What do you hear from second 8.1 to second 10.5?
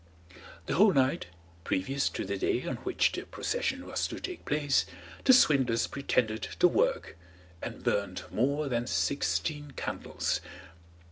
more than sixteen candles.